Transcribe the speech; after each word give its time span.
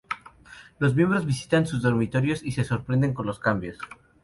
Los 0.79 0.95
miembros 0.95 1.27
visitan 1.27 1.67
sus 1.67 1.83
dormitorios 1.83 2.41
y 2.41 2.53
se 2.53 2.63
sorprenden 2.63 3.13
con 3.13 3.27
los 3.27 3.37
cambios. 3.37 3.77